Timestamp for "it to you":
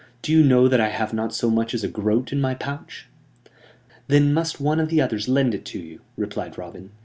5.53-6.01